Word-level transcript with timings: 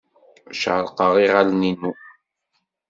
Cerrqeɣ 0.59 1.13
iɣallen-inu. 1.25 1.91